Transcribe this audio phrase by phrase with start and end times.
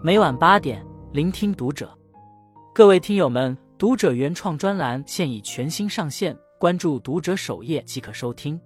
[0.00, 1.92] 每晚八点，聆听读者。
[2.72, 8.58] 各位听友们，读者原创专栏现已全新上线，关注读者首页即可收听。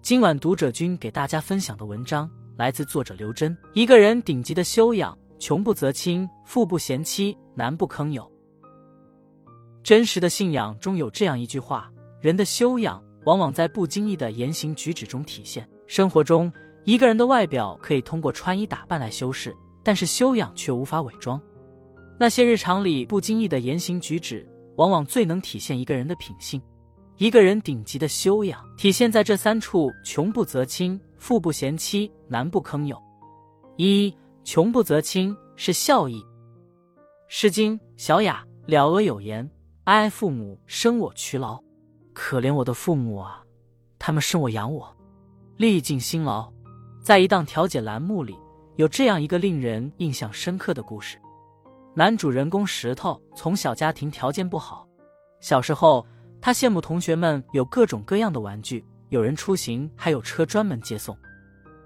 [0.00, 3.54] 今晚读者君给大家分享的文章来自作者刘真。
[3.74, 8.26] 一个人顶级的修养，穷不择亲，富不嫌妻，难不坑友。
[9.82, 11.92] 真实的信仰中有这样一句话：
[12.22, 15.68] 人的修养往往在不经意的言行举止中体现。
[15.86, 16.50] 生活中。
[16.86, 21.40] 一个人的外表可以通过穿衣打扮来修饰，但是修养却无法伪装。
[22.18, 26.60] 那些日常里不经意的言行举止，往往最能体现一个人的品性。
[27.16, 33.00] 一个人顶级的修养，体现在这三处：穷不择亲，富不嫌妻，难不坑友。
[33.76, 36.20] 一穷不择亲是孝义。
[37.28, 39.48] 《诗经·小雅·了娥》有言
[39.84, 41.62] ：“哀哀父母，生我劬劳。”
[42.12, 43.42] 可怜我的父母啊，
[43.98, 44.96] 他们生我养我，
[45.56, 46.52] 历尽辛劳。
[47.02, 48.36] 在一档调解栏目里，
[48.76, 51.16] 有这样一个令人印象深刻的故事：
[51.94, 54.84] 男主人公石头从小家庭条件不好，
[55.38, 56.04] 小时候
[56.40, 61.16] 他羡慕同学们有各种各样的玩具，有人出行，还有车专门接送。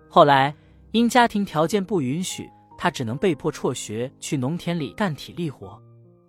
[0.08, 0.54] 后来
[0.92, 5.78] 因家庭条件不允许，他只能被迫辍学去农田里干体力活。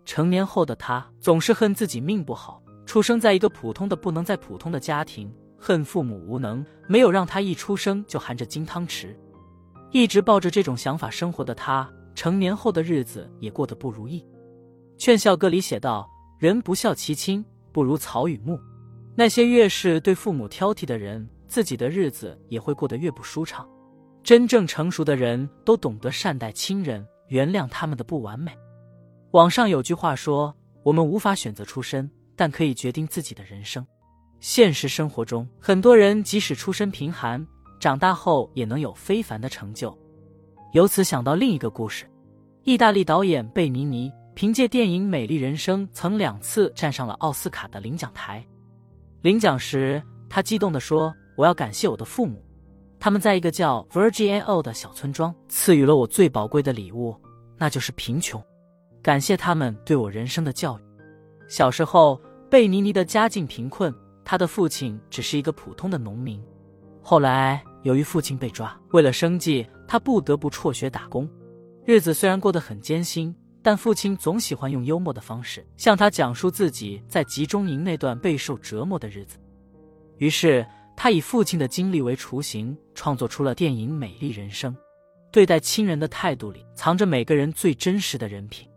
[0.03, 5.33] 成年后的他总是恨自己命不好，出生在一个普通的不能再普通的家庭。
[5.57, 9.15] 恨父母无能，没有让他一出生就含着金汤匙。
[9.91, 14.21] 一直抱着这种想法生活的他，成年后的日子也过得不如意。
[14.97, 18.59] 《劝孝歌》里写道：“人不孝其亲，不如草与木。”
[19.15, 23.67] 那些越是对父母挑剔的人，自己的日子也会过得越不舒畅。
[24.23, 28.51] 真正成熟的人都懂得善待亲人，原谅他们的不完美。
[29.31, 33.85] 网上有句话说：“我们无法选择出身，但可以决定自己的人生。”
[34.39, 37.45] 现实生活中，很多人即使出身贫寒，
[37.79, 39.97] 长大后也能有非凡的成就。
[40.73, 42.05] 由此想到另一个故事：
[42.63, 48.45] 意大利导演贝尼尼凭借电影《美丽人生》曾两次站上了奥斯卡的领奖台。
[49.21, 52.43] 领奖时，他激动地说：“我要感谢我的父母，
[52.99, 57.15] 他们在一个叫 v i r g i n o 的小村庄赐予了我最宝贵的礼物，
[57.57, 58.41] 那就是贫穷。
[59.01, 60.81] 感谢他们对我人生的教育。”
[61.47, 63.93] 小时候，贝尼尼的家境贫困。
[64.23, 66.39] 他的父亲只是一个普通的农民，
[67.01, 71.29] 后来由于父亲被抓，为了生计，他不得不辍学打工。
[71.85, 79.37] 日子虽然过得很艰辛，但父亲总喜欢用幽默的方式向他讲述自己在集中营那段备受折磨的日子。
[80.17, 80.65] 于是，
[80.95, 84.73] 他以父亲的经历为雏形，创作出了电影《美丽人生》。
[85.31, 88.67] 对待亲人的态度里，藏着每个人最真实的人品。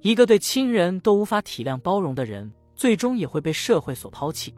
[0.00, 4.54] 一个对亲人都无法体谅包容的人，最终也会被社会所抛弃。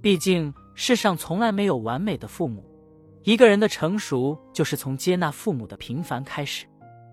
[0.00, 2.64] 毕竟世上从来没有完美的父母，
[3.24, 6.66] 一个人的成熟就是从接纳父母的平凡开始。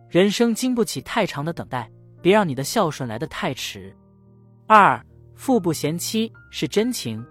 [0.07, 3.91] 人生经不起太长的等待，别让你的孝顺来得太迟。
[4.67, 5.03] 二，
[5.33, 7.25] 父不嫌妻是真情。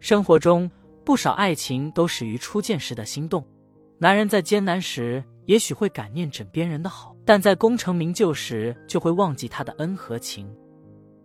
[0.00, 0.70] 生活中
[1.02, 3.42] 不少爱情都始于初见时的心动。
[3.96, 10.46] 男人在艰难时也许会感念枕边人的好，但在功成名就时就会忘记他的恩和情。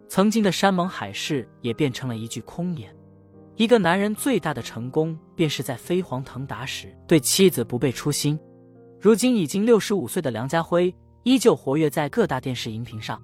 [0.07, 2.95] 曾经的山盟海誓也变成了一句空言。
[3.59, 8.39] 一个男人最大的成功，便是在飞黄腾达时对妻子不背初心。
[9.01, 13.21] 如今已经六十五岁的梁家辉，依旧活跃在各大电视荧屏上。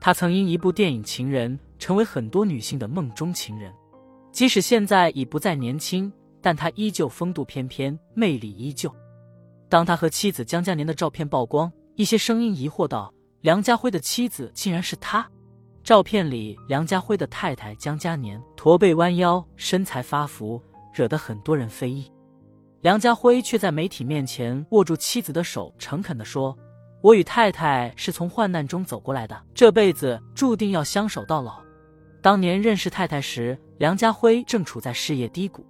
[0.00, 3.70] 他曾因一部电影《情人》成为很多女性的梦中情人。
[4.32, 6.10] 即使现在已不再年轻，
[6.40, 8.90] 但他依旧风度翩翩，魅力依旧。
[9.68, 13.12] 当他和妻子江嘉年的照片曝光，一些声音疑惑道
[13.42, 15.30] ：“梁家辉的妻子竟然是他？”
[15.82, 20.62] 照片里，梁家辉的太太江嘉年驼背弯腰，身材发福，
[20.94, 22.10] 惹得很多人非议。
[22.82, 26.56] 梁家辉却在媒体面前握住妻子的手，诚恳地说
[27.02, 31.60] ：“我与太太是从患难中走过来的，这辈子注定要相守到老。”
[32.22, 35.66] 当年认识太太时，梁家辉正处在事业低谷，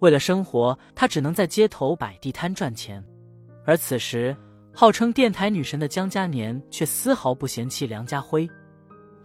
[0.00, 3.02] 为了生活，他只能在街头摆地摊赚钱。
[3.64, 4.36] 而此时，
[4.74, 8.48] 号称电台女神的江嘉年却丝毫不嫌弃梁家辉。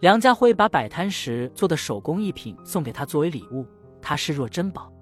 [0.04, 3.66] 梁家辉把摆摊时做的手工艺品送给他作为礼物，
[4.02, 4.92] 他视若珍宝。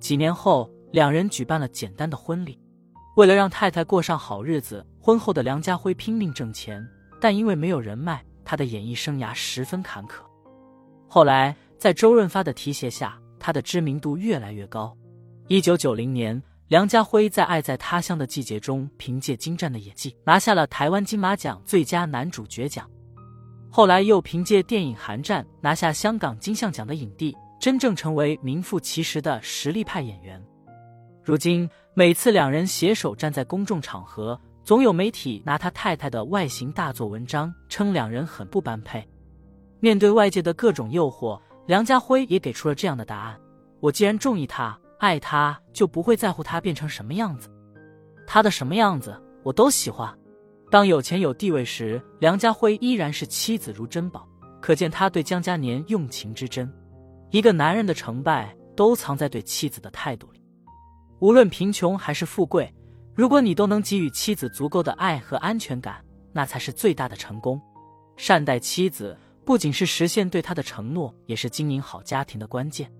[0.00, 2.58] 几年后，两人举办了简单的婚礼。
[3.14, 6.84] 为了让太太过上好日子，婚后的梁家辉拼命挣钱，
[7.20, 10.22] 但因为没有人脉，他的演艺生涯十分坎坷。
[11.06, 14.92] 后来，在周润发的提携下，他的知名度越来越高。
[15.46, 22.90] 一九九零年，梁家辉在《爱在他乡的季节》中凭借精湛的演技，拿下了台湾金马奖最佳男主角奖。
[23.70, 30.42] 后来又凭借电影《寒战》拿下香港金像奖的影帝，真正成为名副其实的实力派演员。
[31.22, 39.06] 如今每次两人携手站在公众场合，总有媒体拿他太太的外形大做文章，称两人很不般配。
[39.80, 43.38] 面对外界的各种诱惑，梁家辉也给出了这样的答案：
[43.80, 47.50] 我既然中意他、爱他，就不会在乎他变成什么样子。
[48.26, 50.12] 他的什么样子，我都喜欢。
[50.70, 54.28] 当有钱有地位时，梁家辉依然是妻子如珍宝，
[54.60, 56.70] 可见他对江嘉年用情之真。
[57.30, 60.42] 一个男人的成败，都藏在对妻子的态度里。
[61.20, 62.70] 无论贫穷还是富贵，
[63.14, 67.58] 如果你都能给予妻子足够的爱和安全感，那才是最大的成功。
[68.16, 69.16] 善待妻子，
[69.46, 72.92] 不仅是实现对她的承诺，也是经营好家庭的关键。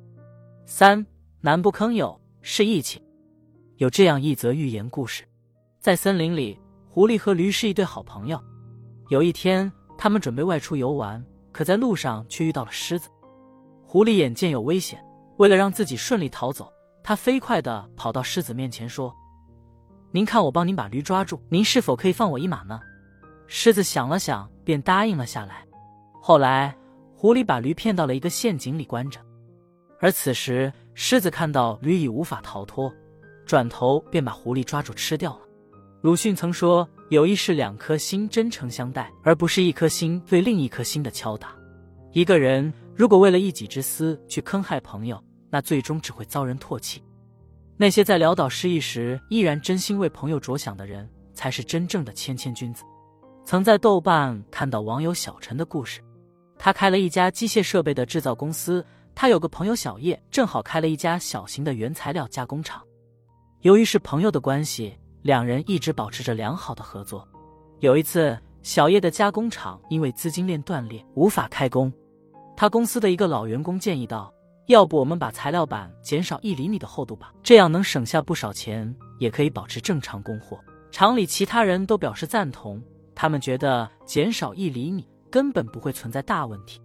[0.65, 1.05] 三
[1.43, 3.03] 男不坑友是义气。
[3.77, 5.23] 有这样一则寓言故事：
[5.81, 6.59] 在森林里。
[6.99, 8.43] 狐狸和驴是一对好朋友。
[9.07, 13.09] 有一天，他们准备外出游玩，可在路上却遇到了狮子。
[13.87, 15.01] 狐狸眼见有危险，
[15.37, 16.69] 为了让自己顺利逃走，
[17.05, 19.15] 他飞快地跑到狮子面前说
[20.11, 22.81] ：“您看，我帮您把驴抓住，您是否可以放我一马呢？”
[23.47, 25.65] 狮子想了想，便答应了下来。
[26.21, 26.77] 后来，
[27.15, 29.21] 狐狸把驴骗到了一个陷阱里关着，
[30.01, 32.93] 而此时狮子看到驴已无法逃脱，
[33.47, 35.43] 转头便把狐狸抓住吃掉了。
[36.01, 41.53] 鲁迅曾说：“友谊是两颗心真诚相待，而不是一颗心对另一颗心的敲打。
[42.13, 47.03] 一个人如果为了一己之私去坑害朋友，那最终只会遭人唾弃。
[47.77, 52.85] 那些在潦倒失意时依然真心为朋友着想的人，才是真正的谦谦君子。”
[53.45, 56.01] 曾在豆瓣看到网友小陈的故事，
[56.57, 58.87] 他开了一家机械设备的制造公司，
[59.17, 62.81] 他有个朋友小叶，正好开了一家小型的原材料加工厂。
[63.63, 64.97] 由于是朋友的关系。
[65.23, 67.27] 两人一直保持着良好的合作。
[67.81, 71.93] 有一次，小叶的加工厂因为资金链断裂，无法开工。
[72.57, 74.33] 他公司的一个老员工建议道
[74.67, 80.59] ：“要不我们把材料板减少一厘米的厚度吧，这样能省下不少钱，也可以保持正常供货。”
[80.91, 82.83] 厂里其他人都表示赞同，
[83.15, 86.81] 他们觉得减少一厘米根本不会存在大问题。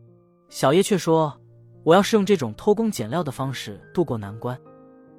[0.50, 1.36] 小叶却说
[1.84, 4.60] ：“我要是用这种偷工减料的方式渡过难关，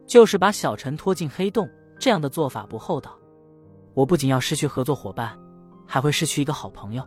[0.06, 3.18] 就是把小陈拖进黑洞。”这样的做法不厚道，
[3.94, 5.38] 我不仅要失去合作伙伴，
[5.86, 7.06] 还会失去一个好朋友。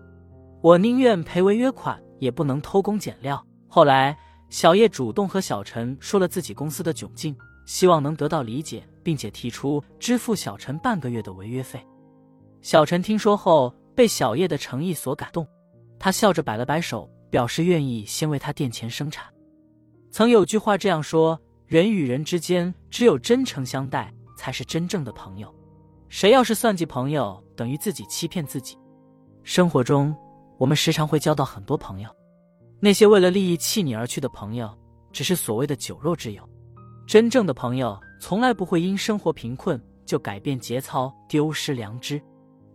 [0.61, 3.45] 我宁愿赔违约款，也不能偷工减料。
[3.67, 4.17] 后来，
[4.49, 7.35] 小叶主动和小陈说了自己公司的窘境，
[7.65, 11.85] 希望能得到理解，并且提出支付小陈半个月的违约费。
[12.61, 15.45] 小陈听说后，被小叶的诚意所感动，
[15.99, 19.25] 他笑着摆了摆手，表示愿意先为他垫钱生产。
[20.09, 24.11] 曾有句话这样说：人与人之间，只有真诚相待。
[24.37, 25.53] 才是真正的朋友。
[26.07, 28.77] 谁要是算计朋友，等于自己欺骗自己。
[29.43, 30.15] 生活中，
[30.57, 32.09] 我们时常会交到很多朋友，
[32.79, 34.73] 那些为了利益弃你而去的朋友，
[35.11, 36.47] 只是所谓的酒肉之友。
[37.05, 42.21] 真正的朋友，从来不会因生活贫困就改变节操、丢失良知。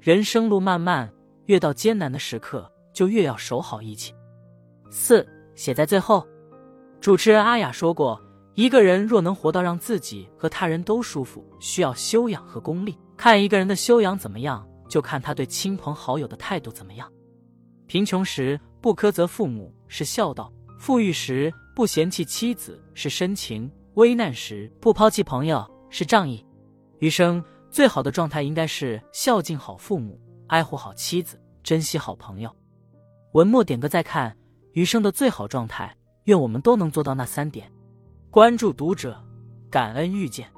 [0.00, 1.10] 人生路漫漫，
[1.46, 4.12] 越到艰难的时刻，就越要守好义气。
[4.90, 6.26] 四写在最后，
[7.00, 8.20] 主持人阿雅说过。
[8.54, 12.98] 一个人若能活到让自己和他人都舒服，需要修养和功力。
[13.16, 17.10] 看一个人的修养怎么样，就看他对亲朋好友的态度怎么样。
[17.86, 26.44] 贫穷时不苛责父母是孝道，富裕时不嫌弃妻子是深情，危难时不抛弃朋友是仗义。
[26.98, 32.54] 余生最好的状态应该是孝敬好父母，爱护好妻子，珍惜好朋友。
[33.32, 34.36] 文末点个再看，
[34.72, 37.72] 余生的最好状态，愿我们都能做到那三点。
[38.32, 39.14] 关注读者，
[39.70, 40.48] 感恩遇见。